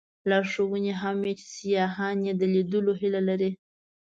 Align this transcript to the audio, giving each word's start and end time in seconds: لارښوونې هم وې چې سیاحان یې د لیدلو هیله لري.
لارښوونې 0.29 0.93
هم 1.01 1.15
وې 1.23 1.33
چې 1.39 1.45
سیاحان 1.57 2.17
یې 2.27 2.33
د 2.39 2.41
لیدلو 2.53 2.93
هیله 3.01 3.21
لري. 3.29 3.51